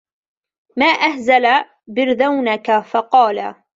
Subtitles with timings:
[0.77, 1.43] مَا أَهْزَلَ
[1.87, 3.55] بِرْذَوْنَك؟ فَقَالَ